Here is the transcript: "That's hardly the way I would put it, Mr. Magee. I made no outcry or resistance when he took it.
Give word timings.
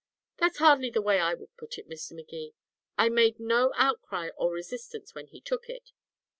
"That's 0.39 0.57
hardly 0.57 0.89
the 0.89 0.99
way 0.99 1.19
I 1.19 1.35
would 1.35 1.55
put 1.57 1.77
it, 1.77 1.87
Mr. 1.87 2.13
Magee. 2.15 2.55
I 2.97 3.07
made 3.07 3.39
no 3.39 3.71
outcry 3.75 4.29
or 4.35 4.51
resistance 4.51 5.13
when 5.13 5.27
he 5.27 5.39
took 5.39 5.69
it. 5.69 5.91